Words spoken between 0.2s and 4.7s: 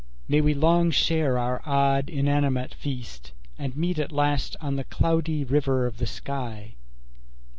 May we long share our odd, inanimate feast, And meet at last